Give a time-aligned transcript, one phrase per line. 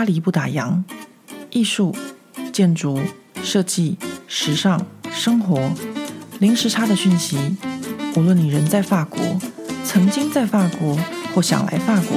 [0.00, 0.82] 巴黎不打烊，
[1.50, 1.94] 艺术、
[2.54, 2.98] 建筑、
[3.42, 5.70] 设计、时尚、生活，
[6.38, 7.36] 零时差的讯息。
[8.16, 9.20] 无论你人在法国，
[9.84, 10.98] 曾经在法国，
[11.34, 12.16] 或想来法国，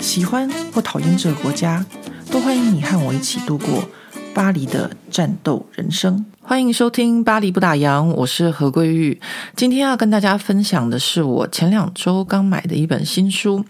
[0.00, 1.84] 喜欢或讨厌这个国家，
[2.30, 3.84] 都欢迎你和我一起度过
[4.32, 6.24] 巴黎的战斗人生。
[6.40, 9.20] 欢迎收听《巴黎不打烊》，我是何桂玉。
[9.54, 13.62] 今天要跟大家分享的是我前两周刚买的一本新书。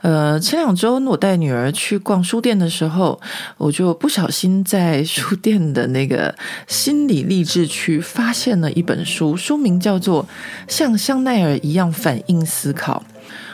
[0.00, 3.20] 呃，前两周我带女儿去逛书店的时候，
[3.56, 6.34] 我就不小心在书店的那个
[6.66, 10.24] 心理励志区发现了一本书，书名叫做
[10.68, 13.02] 《像香奈儿一样反应思考》。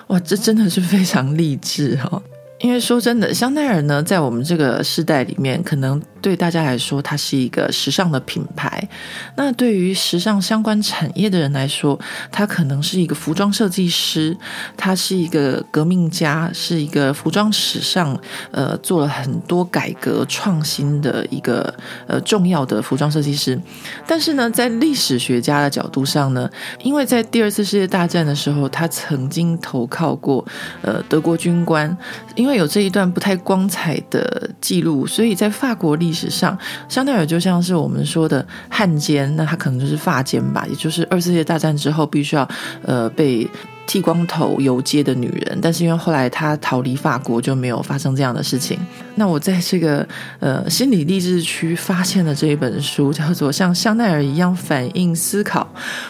[0.09, 2.23] 哇，这真的是非常励志哦！
[2.61, 6.03] 因为说真的，香奈儿呢，在我们这个时代里面，可能。
[6.25, 8.89] 对大家来说，它是一个时尚的品牌。
[9.37, 12.01] 那对于时尚相关产业的人来说，
[12.33, 14.35] 他可能是一个服装设计师，
[14.75, 18.19] 他是一个革命家，是一个服装史上
[18.53, 21.75] 呃做了很多改革创新的一个
[22.07, 23.61] 呃重要的服装设计师。
[24.07, 26.49] 但是呢，在历史学家的角度上呢，
[26.83, 30.43] 因为在第二次世界大战的时候，他曾经投靠过
[30.81, 31.95] 呃德国军官，
[32.35, 36.57] 因为有这一段不太光彩的记录，所以在法国历史上，
[36.89, 42.49] 香奈儿就像是我们说的汉奸，那他可能就是发奸吧，也就是二次世界大战之后必须要
[42.83, 43.47] 呃被。
[43.87, 48.79] 剃光头游街的女人，但是因为后来她逃离法国，就没有发生这样的事情。
[49.17, 50.07] 那我在这个
[50.41, 55.61] 呃心理励志区发现了这一本书，叫做《像香奈儿一样反应思考》，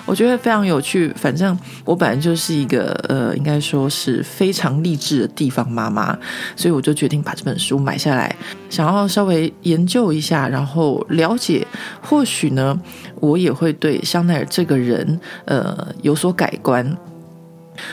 [0.06, 1.12] 我觉得非常有趣。
[1.16, 6.16] 反正我本来就是一个呃，应该说是非常励志的地方妈妈，
[6.56, 8.34] 所以我就决定把这本书买下来，
[8.70, 11.66] 想要稍微研究一下，然后了解，
[12.00, 12.78] 或许呢，
[13.16, 16.96] 我也会对香奈儿这个人呃有所改观。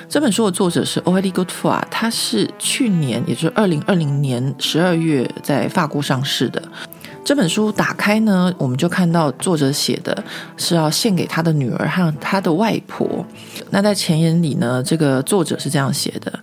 [0.09, 6.61] 这本书的作者是 Aurélie Godefroid，他是去年，也就是二零二零年十二月在法国上市的。
[7.23, 10.23] 这本书打开呢，我们就看到作者写的
[10.57, 13.25] 是要献给他的女儿和他的外婆。
[13.69, 16.39] 那在前言里呢，这个作者是这样写的：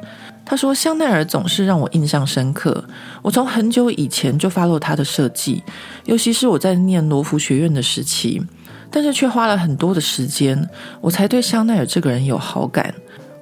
[0.46, 2.82] 他说，香奈儿总是让我印象深刻。
[3.22, 5.62] 我从很久以前就 follow 他的设计，
[6.04, 8.40] 尤其是我在念罗浮学院的时期，
[8.88, 12.94] 但是却花了很多的时间，我才对香奈儿这个人有好感。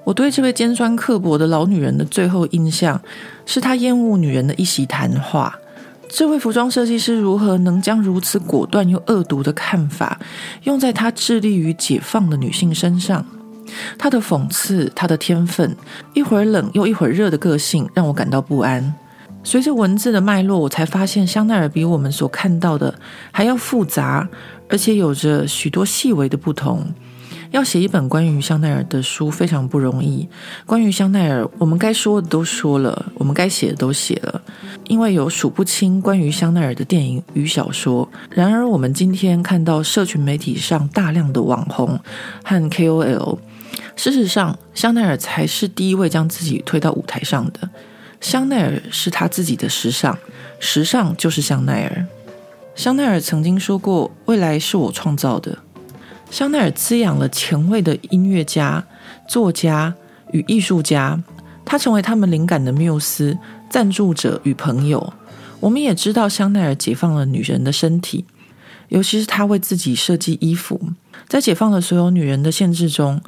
[0.07, 3.01] 我对这位尖酸刻薄的老女人的最后印象，
[3.45, 5.53] 是她厌恶女人的一席谈话。
[6.07, 10.17] 这位服装设计师如何能将如此果断又恶毒的看法，
[10.63, 13.25] 用在她致力于解放的女性身上？
[13.97, 15.75] 她的讽刺，她的天分，
[16.13, 18.95] 一会儿冷又一会儿热的个性，让我感到不安。
[19.43, 22.97] 随着文字的脉络，我才发现香奈儿比我们所看到的
[23.33, 24.25] 还要复杂，
[24.69, 26.87] 而且有着许多细微的不同。
[27.51, 30.27] 要写一本关于香奈儿的书非常不容易。
[30.65, 34.41] 关于香奈儿，我们该说的都说了，我们该写的都写了，
[34.87, 38.07] 因为有数不清关于香奈儿的电影与小说。
[38.29, 41.99] 然而，我们今天看到社群媒体上大量的网红
[42.43, 43.37] 和 KOL，
[43.95, 47.69] 事实上，香奈儿才是第一位将自己推到舞台上的。
[48.19, 50.17] 香奈儿是他自己的时尚，
[50.59, 52.05] 时尚就是香奈儿。
[52.75, 55.57] 香奈儿曾经说过：“未来是我创造的。”
[56.29, 58.83] 香奈儿滋养了前卫的音乐家、
[59.27, 59.93] 作家
[60.31, 61.21] 与艺术家，
[61.65, 63.37] 他成为他们灵感的缪斯、
[63.69, 65.13] 赞助者与朋友。
[65.59, 68.25] 我们也知道，香奈儿解放了女人的身体，
[68.89, 70.79] 尤其是他为自己设计衣服，
[71.27, 73.21] 在解放了所有女人的限制中，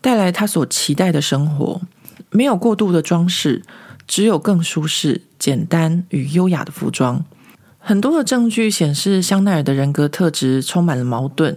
[0.00, 1.80] 带来他所期待的生活。
[2.30, 3.62] 没有过度的装饰，
[4.08, 7.24] 只有更舒适、简单与优雅的服装。
[7.78, 11.56] 很多的证据显示，香奈儿的人格特质充满了矛盾。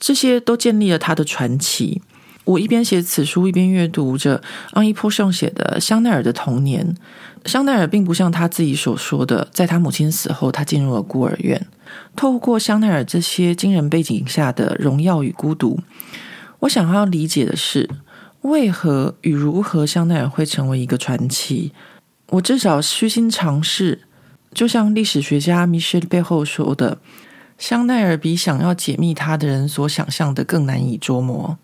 [0.00, 2.02] 这些都建立了他的传奇。
[2.44, 6.96] 我一边写此书，一边阅读着 Henri Porchon 写的《香奈儿的童年》。
[7.48, 11.64] 香奈儿并不像他自己所说的，在他母亲死后，他进入了孤儿院。
[12.16, 15.78] 透过香奈儿这些惊人背景下的荣耀与孤独，
[16.60, 17.88] 我想要理解的是，
[18.40, 21.72] 为何与如何香奈儿会成为一个传奇。
[22.30, 24.00] 我至少虚心尝试，
[24.52, 26.98] 就像历史学家米歇尔背后说的。
[27.60, 31.58] 香奈儿比想要解密他的人所想象的更难以捉摸。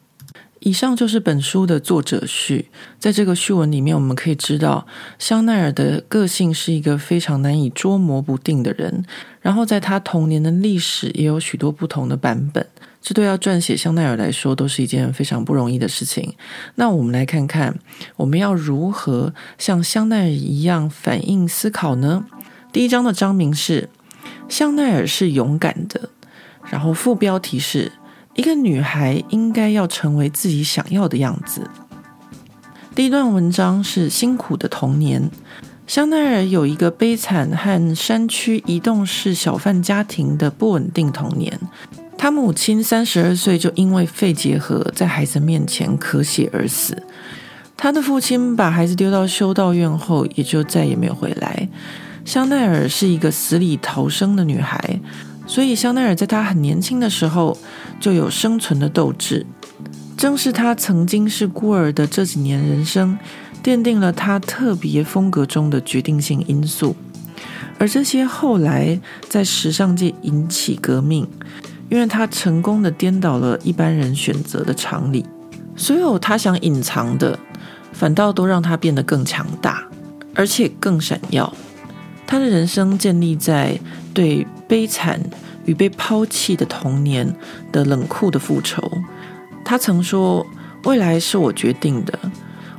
[0.60, 2.68] 以上就是本书的作者序。
[2.98, 4.86] 在这个序文里面，我们可以知道
[5.18, 9.06] 香奈儿的个性是一个非常难以捉摸不定的人。
[9.40, 12.66] 然后，在他童年的历史也有许多不同的版本。
[13.00, 16.34] 这对要撰写香奈儿来说都是一件非常不容易的事情。
[16.74, 17.74] 那我们来看看，
[18.16, 22.26] 我们要如何像香奈儿一样反应思考呢？
[22.70, 23.88] 第一章的章名是。
[24.48, 26.08] 香奈儿是勇敢的，
[26.70, 27.90] 然后副标题是
[28.34, 31.68] 一个女孩应该要成为自己想要的样子。
[32.94, 35.30] 第一段文章是辛苦的童年，
[35.86, 41.58] 香奈儿有一个悲惨和山区移动式小贩家庭的不稳定童年。
[42.18, 47.02] 他母亲三十二岁就因为肺结核在孩子面前咳血而死。
[47.76, 51.68] 他的父亲把孩子丢到修道院后，也就再也没有回来。
[52.26, 55.00] 香奈儿是一个死里逃生的女孩，
[55.46, 57.56] 所以香奈儿在她很年轻的时候
[58.00, 59.46] 就有生存的斗志。
[60.16, 63.16] 正是她曾经是孤儿的这几年人生，
[63.62, 66.96] 奠定了她特别风格中的决定性因素。
[67.78, 71.28] 而这些后来在时尚界引起革命，
[71.88, 75.24] 因为她成功的颠倒了一般人选择的常理。
[75.76, 77.38] 所有她想隐藏的，
[77.92, 79.84] 反倒都让她变得更强大，
[80.34, 81.54] 而且更闪耀。
[82.26, 83.78] 他的人生建立在
[84.12, 85.20] 对悲惨
[85.64, 87.34] 与被抛弃的童年
[87.70, 88.82] 的冷酷的复仇。
[89.64, 90.46] 他曾说
[90.84, 92.18] ：“未来是我决定的，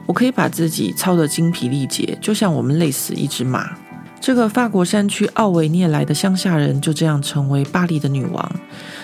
[0.06, 3.78] 我可以把自己操得精疲力竭，就像我们累死一只马。”
[4.20, 8.52] 这个法国山区奥维涅来的乡下人就这样成为巴黎的女王。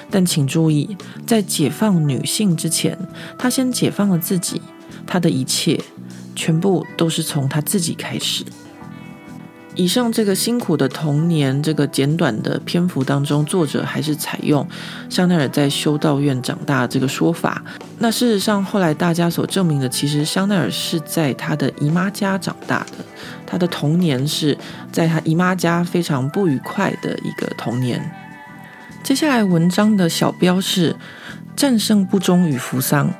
[0.09, 2.97] 但请注意，在解放女性之前，
[3.37, 4.61] 她先解放了自己。
[5.05, 5.79] 她的一切，
[6.35, 8.43] 全部都是从她自己开始。
[9.75, 14.67] 以上这个辛苦的童年，这个简短的篇幅当中，作者还是采用
[15.09, 17.63] 香奈儿在修道院长大这个说法。
[17.97, 23.03] 那事实上，后来大家所证明的，其实香奈儿是在她的姨妈家长大的。
[23.47, 24.55] 她的童年是
[24.91, 28.11] 在她姨妈家非常不愉快的一个童年。
[29.03, 30.95] 接下来文章的小标是
[31.57, 33.11] “战胜不忠与扶桑”。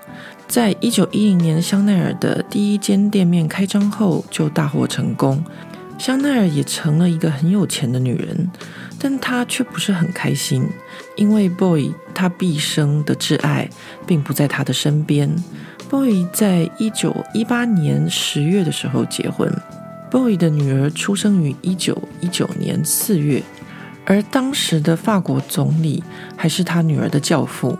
[0.47, 5.43] 在一九一零年，香奈儿的第一间店面开张后，就大获成功。
[5.97, 8.49] 香奈儿也成了一个很有钱的女人，
[8.99, 10.67] 但她却不是很开心，
[11.15, 13.69] 因为 Boy 她毕生的挚爱
[14.05, 15.33] 并不在她的身边。
[15.89, 19.49] Boy 在一九一八年十月的时候结婚
[20.11, 23.41] ，Boy 的女儿出生于一九一九年四月，
[24.05, 26.03] 而当时的法国总理
[26.35, 27.77] 还是他女儿的教父。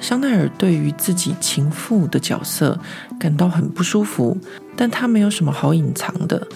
[0.00, 2.78] 香奈儿对于自己情妇的角色
[3.18, 4.36] 感到很不舒服，
[4.76, 6.46] 但她没有什么好隐藏的。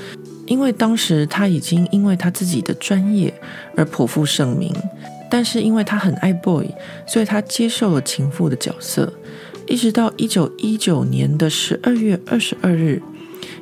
[0.48, 3.32] 因为当时他已经因为他自己的专业
[3.76, 4.74] 而颇负盛名，
[5.30, 6.66] 但是因为他很爱 Boy，
[7.06, 9.12] 所以他接受了情妇的角色，
[9.66, 13.00] 一直到一九一九年的十二月二十二日，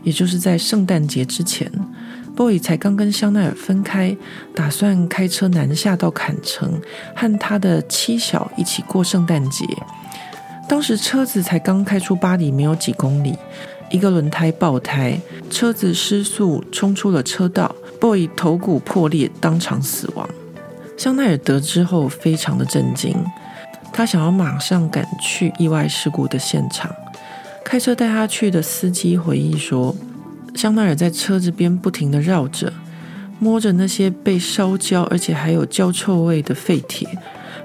[0.05, 1.71] 也就是在圣诞节之前
[2.37, 4.17] ，Boy 才刚跟香奈儿分开，
[4.55, 6.81] 打算开车南下到坎城
[7.15, 9.67] 和他的妻小一起过圣诞节。
[10.69, 13.37] 当时车子才刚开出巴黎没有几公里。
[13.91, 20.29] 一个轮胎爆胎，车子失速冲出了车道，Boy 头骨破裂，当场死亡。
[20.97, 23.15] 香奈儿得知后非常的震惊，
[23.93, 26.91] 他想要马上赶去意外事故的现场。
[27.65, 29.95] 开车带他去的司机回忆说，
[30.55, 32.73] 香奈儿在车子边不停地绕着，
[33.39, 37.07] 摸着那些被烧焦而且还有焦臭味的废铁，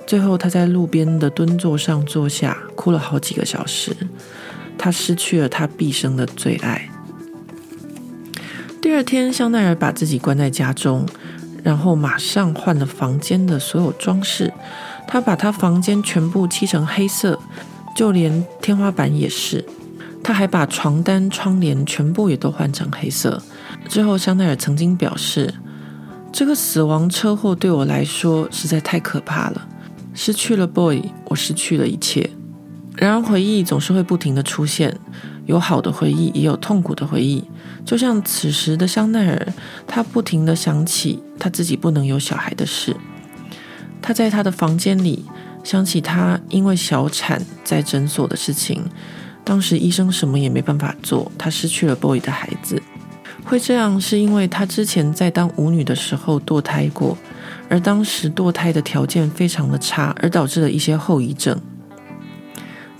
[0.05, 3.95] 最后他在路边的蹲座上坐下，哭了好几个小时。
[4.83, 6.89] 他失去了他毕生的最爱。
[8.81, 11.05] 第二天，香奈儿把自己关在家中，
[11.61, 14.51] 然后马上换了房间的所有装饰。
[15.07, 17.39] 他把他房间全部漆成黑色，
[17.95, 19.63] 就连天花板也是。
[20.23, 23.39] 他还把床单、窗帘全部也都换成黑色。
[23.87, 25.53] 之后，香奈儿曾经表示
[26.33, 29.67] ：“这个死亡车祸对我来说实在太可怕了，
[30.15, 32.27] 失去了 Boy，我失去了一切。”
[33.01, 34.95] 然而，回忆总是会不停的出现，
[35.47, 37.43] 有好的回忆，也有痛苦的回忆。
[37.83, 39.53] 就像此时的香奈儿，
[39.87, 42.95] 她不停的想起她自己不能有小孩的事。
[44.03, 45.25] 她在她的房间里
[45.63, 48.83] 想起她因为小产在诊所的事情，
[49.43, 52.79] 当时医生什么也没办法做，她失去了 Boy 的孩子。
[53.43, 57.17] 会这样是因为她之前在当舞女的时候堕胎过，
[57.67, 61.59] 而当时堕胎的条件非常的差，而导致了一些后遗症。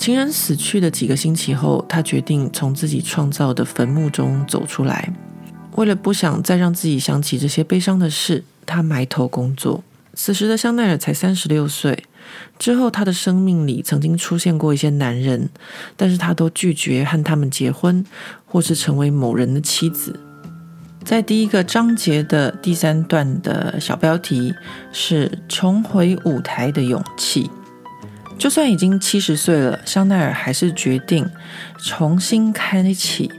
[0.02, 5.14] 情人死去的几个星期后，他决定从自己创造的坟墓中走出来。
[5.76, 9.84] 为了不想再让自己想起这些悲伤的事，他埋头工作。
[10.16, 12.04] 此时的香奈儿才三十六岁。
[12.58, 15.48] 之后，他的生命里曾经出现过一些男人，
[15.96, 18.04] 但是他都拒绝和他们结婚，
[18.48, 20.20] 或是成为某人的妻子。
[21.06, 24.52] 在第一个章节的第三段的小标题
[24.92, 27.52] 是“重回舞台的勇气”。
[28.42, 31.30] 就算已经七十岁了，香奈儿还是决定
[31.78, 33.32] 重新开启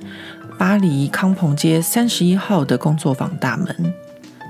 [0.56, 3.92] 巴黎康朋街三十一号的工作坊大门。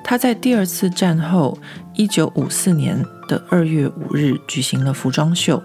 [0.04, 1.56] 他在第二次战后
[1.94, 5.62] 一九五四年的二月五日举行了服装秀。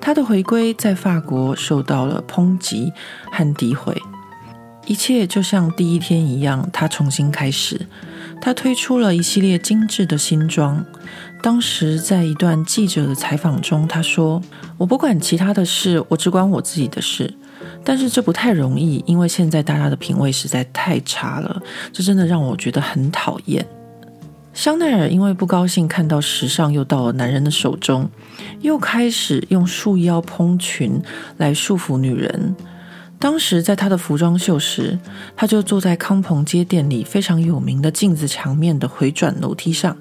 [0.00, 2.92] 他的回归在法国受到了抨击
[3.30, 3.96] 和诋毁。
[4.86, 7.86] 一切就像第一天一样，他重新开始。
[8.40, 10.84] 他推出了一系列精致的新装。
[11.40, 14.42] 当时在一段记者的采访中，他说
[14.76, 17.32] ：“我不管其他的事，我只管我自己的事。
[17.84, 23.64] 但是这不太容易，因为现在大家的品味实在太差了，这真的让我觉得很讨厌。”
[24.52, 28.10] 香奈儿因为不高兴看到时尚又到了男人的手中，
[28.60, 31.00] 又开始用束腰蓬裙
[31.36, 32.56] 来束缚女人。
[33.20, 34.96] 当时在他的服装秀时，
[35.36, 39.96] 他就坐在康朋街店里非常有名的镜子墙面的回转楼梯上，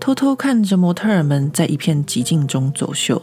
[0.00, 3.22] 偷偷看着模特儿们在一片寂静中走秀。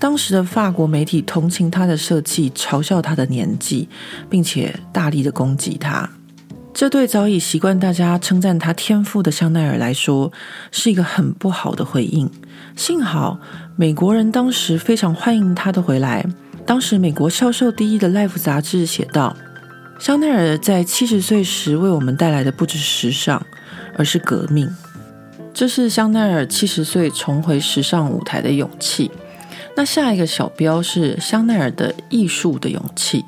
[0.00, 3.88] 当时的法国媒体同情他的设计，嘲笑他的年纪，
[4.28, 6.10] 并且大力的攻击他。
[6.72, 10.32] 这对早已习惯大家称赞他天赋的香奈儿来说，
[10.72, 12.28] 是一个很不好的回应。
[12.74, 13.38] 幸好
[13.76, 16.24] 美国人当时非常欢迎他的回来。
[16.70, 19.36] 当时，美国销售第一的《Life》杂志写道
[19.98, 23.44] ：“香奈儿在七十岁时为我们带来的不只是时尚，
[23.96, 24.72] 而是革命。
[25.52, 29.10] 这是香奈儿七十岁重回时尚舞台的勇气。”
[29.74, 33.24] 那下一个小标是香奈儿的艺术的勇气。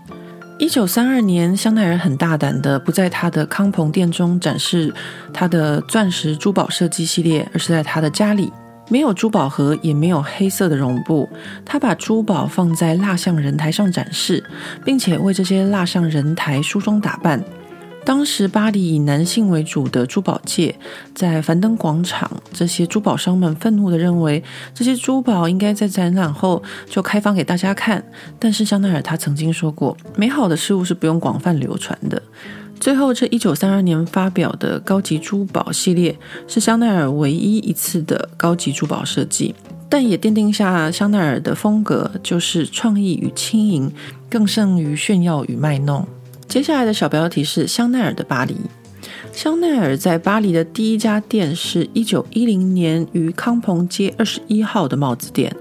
[0.57, 4.95] 一九三二年，香奈儿很大胆的不在他的康朋店中展示
[5.35, 8.53] 他的钻石珠宝设计系列，而是在他的家里。
[8.89, 11.29] 没有珠宝盒，也没有黑色的绒布。
[11.65, 14.45] 他把珠宝放在蜡像人台上展示，
[14.85, 17.43] 并且为这些蜡像人台梳妆打扮。
[18.05, 20.75] 当时巴黎以男性为主的珠宝界，
[21.15, 24.43] 在凡登广场，这些珠宝商们愤怒地认为，
[24.75, 28.05] 这些珠宝应该在展览后就开放给大家看。
[28.41, 32.21] 但是香奈儿他曾经说过，美好的事物是不用广泛流传的。
[32.83, 39.55] 最后，这一九三二年发表的高级珠宝系列是香奈儿唯一一次的高级珠宝设计，
[39.89, 43.93] 但也奠定下香奈儿的风格，就是创意与轻盈，
[44.29, 46.05] 更胜于炫耀与卖弄。
[46.49, 48.57] 接下来的小标题是香奈儿的巴黎。
[49.33, 55.55] 香奈儿在巴黎的第一家店是一九一零年于康朋街二十一号的帽子店。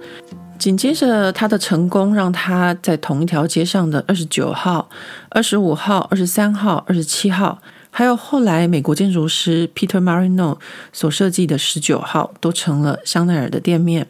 [0.61, 4.87] 紧接着，他的成功让他在同一条街上的二十九号、
[5.29, 10.59] 二十五号、二十三号、二十七号，还有后来美国建筑师 Peter Marino
[10.93, 14.05] 所设计的十九号，都成了香奈儿的店面。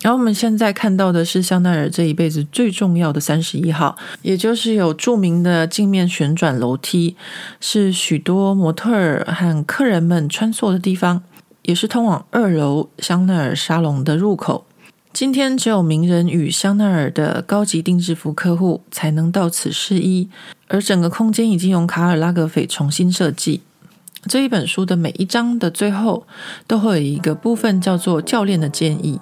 [0.00, 7.16] 然后我们现在看到的是香奈儿这一辈子最重要的三十一号，也就是有著名的镜面旋转楼梯，
[7.60, 11.24] 是许多模特儿和客人们穿梭的地方，
[11.62, 14.64] 也是通往二楼香奈儿沙龙的入口。
[15.16, 20.28] 今天只有名人与香奈儿的高级定制服客户才能到此试衣，
[20.68, 23.62] 而整个空间已经由卡尔拉格斐重新设计。
[24.28, 26.26] 这一本书的每一章的最后
[26.66, 29.18] 都会有一个部分叫做教练的建议，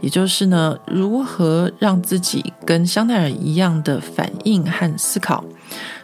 [0.00, 5.44] 也就是呢，如何让自己跟香奈儿一样的反应和思考。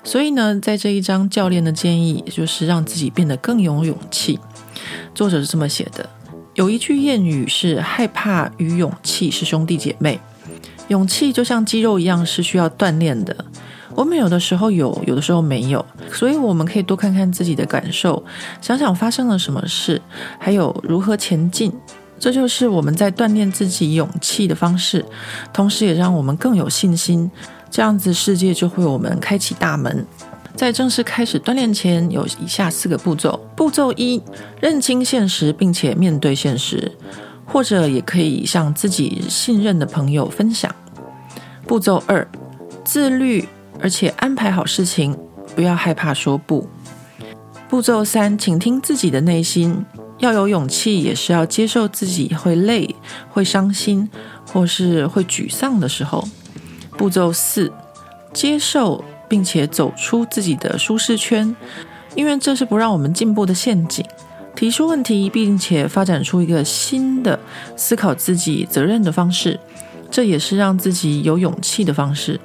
[0.04, 4.38] 所以呢，在这一章教练的建议就是让自己变得更有勇气。
[5.12, 6.08] 作者是这么写的。
[6.54, 10.20] 有一句谚语是：害怕与勇气是兄弟姐妹。
[10.88, 13.34] 勇气就像肌肉一样，是需要锻炼的。
[13.94, 18.22] 我们有的时候有，有的时候没有，所以我们可以多看看自己的感受，
[18.60, 20.00] 想想发生了什么事，
[20.38, 21.72] 还有如何前进。
[22.20, 25.04] 这就是我们在锻炼自己勇气的方式，
[25.52, 27.28] 同时也让我们更有信心。
[27.68, 30.06] 这样子，世界就会为我们开启大门。
[30.54, 34.20] 在正式开始锻炼前，有以下四个步骤：步骤一，
[34.60, 36.92] 认清现实，并且面对现实，
[37.46, 40.70] 或者也可以向自己信任的朋友分享；
[41.66, 42.28] 步骤二，
[42.84, 43.48] 自律，
[43.80, 45.16] 而且安排好事情，
[45.56, 46.68] 不要害怕说不；
[47.66, 49.82] 步骤三，倾听自己的内心，
[50.18, 52.94] 要有勇气，也是要接受自己会累、
[53.30, 54.06] 会伤心，
[54.52, 56.22] 或是会沮丧的时候；
[56.98, 57.72] 步骤四，
[58.34, 59.02] 接受。
[59.26, 61.56] 并且走出自己的舒适圈，
[62.14, 64.04] 因为这是不让我们进步的陷阱。
[64.54, 67.38] 提出问题，并且发展出一个新的
[67.76, 69.58] 思考自己责任的方式，
[70.10, 72.40] 这也是让自己有勇气的方式。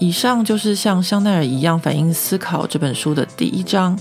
[0.00, 3.96] 以上就是像香奈儿一样反应思考这本书的第一章。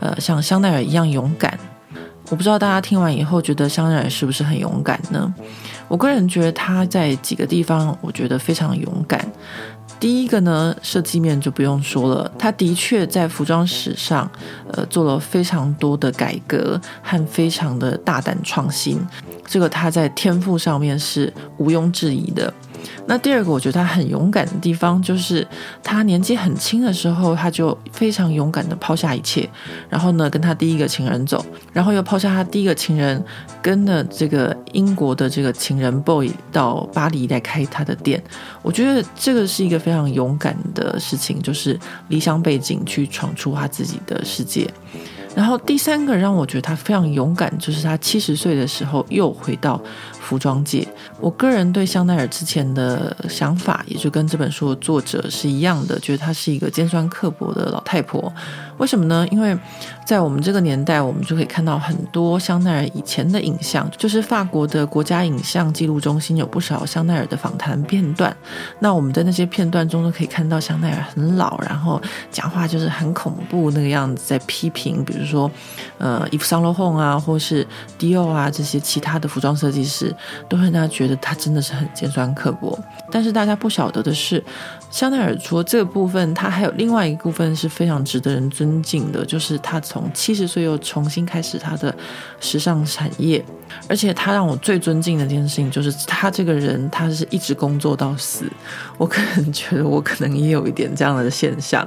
[0.00, 1.56] 呃，像香奈儿一样勇敢。
[2.28, 5.32] 我不知道大家听完以后觉得香奈儿是不是很勇敢呢？
[5.86, 9.24] 我个人觉得他在几个地方，我觉得非常勇敢。
[9.98, 14.30] 第一个呢，设计面就不用说了，他的确在服装史上，
[14.72, 19.00] 呃，做了非常多的改革和非常的大胆创新，
[19.46, 22.52] 这个他在天赋上面是毋庸置疑的。
[23.06, 25.46] 那第二个，我觉得他很勇敢的地方，就是
[25.82, 29.48] 他年纪很轻的时候，他就非常勇敢的抛下一切，
[29.88, 33.22] 然后呢，跟他第一个情人走，然后又抛下他第一个情人，
[33.62, 38.22] 跟了这个英国的这个情人 boy 到巴黎来开他的店。
[38.62, 41.78] 我觉得这个是一个非常勇敢的事情，就是
[42.08, 44.68] 离乡背井去闯出他自己的世界。
[45.34, 49.78] 然后第三个让我觉得他非常勇敢，就是他七十岁的时候又回到
[50.26, 50.86] 服装界。
[51.20, 58.32] 我个人对香奈儿之前的想法，也就跟这本书的作者是一样的，觉得她是一个尖酸刻薄的老太婆。
[58.78, 59.26] 为什么呢？
[59.30, 59.56] 因为
[60.04, 68.36] 在我们这个年代，我们就可以看到很多香奈儿以前的影像，就是法国的国家影像记录中心有不少香奈儿的访谈片段。
[68.80, 75.50] 那我们在那些片段中都可以看到香奈儿很老，然后讲话就是很恐怖那个样子，在批评，比如说，
[75.98, 77.66] 呃，伊夫桑罗红啊，或是
[77.96, 80.14] 迪奥啊这些其他的服装设计师，
[80.48, 82.78] 都会让他觉得他真的是很尖酸刻薄。
[83.10, 84.42] 但是大家不晓得的是，
[84.90, 91.94] 香奈儿除了这个部分，他还有另外一个部分是非常值得人尊敬的，就是他从七十岁又重新开始他的
[92.40, 93.44] 时尚产业，
[93.88, 98.44] 而且他让我最尊敬的一件事情就是他这个人，他是一直工作到死。
[98.98, 101.86] 我个人觉得我可能也有一点这样的现象，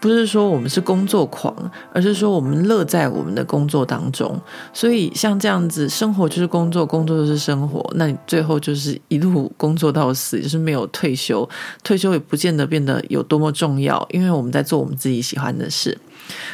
[0.00, 1.54] 不是说我们是工作狂，
[1.92, 4.40] 而是说我们乐在我们的工作当中。
[4.72, 11.46] 所以像这样子，生活就是工作，工作就是生活，那你最后就是一路工作到死，就是没有退休，
[11.84, 12.38] 退休也不。
[12.38, 15.98] 见得变得有多么重要，因为我们在做我们自己喜欢的事。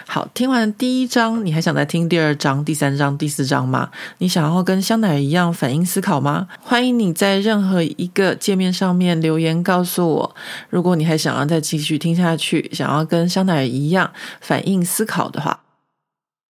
[0.07, 3.91] 好，听完第一章，你还想再听第二章、第三章、第四章吗？
[4.19, 6.47] 你想要跟香奈儿一样反应思考吗？
[6.63, 10.37] 欢迎你在任何一个界面上面留言告诉我。
[10.71, 15.64] 如果你还想要再继续听下去，想要跟香奈儿一样反应思考的话。